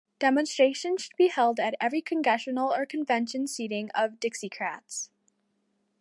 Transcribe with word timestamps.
Demonstrations 0.17 1.03
should 1.03 1.15
be 1.15 1.27
held 1.27 1.59
at 1.59 1.75
every 1.79 2.01
Congressional 2.01 2.73
or 2.73 2.87
convention 2.87 3.45
seating 3.45 3.91
of 3.91 4.13
Dixiecrats. 4.19 5.09